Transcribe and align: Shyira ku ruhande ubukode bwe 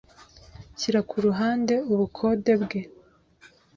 Shyira 0.79 1.01
ku 1.09 1.15
ruhande 1.25 1.73
ubukode 1.93 2.53
bwe 2.63 2.79